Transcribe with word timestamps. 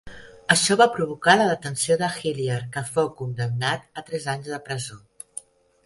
Això 0.53 0.77
va 0.79 0.87
provocar 0.95 1.35
la 1.41 1.45
detenció 1.51 1.99
de 2.03 2.09
Hilliard, 2.15 2.67
que 2.79 2.85
fou 2.97 3.13
condemnat 3.23 3.87
a 4.03 4.09
tres 4.11 4.31
anys 4.37 4.53
de 4.57 4.61
presó. 4.71 5.03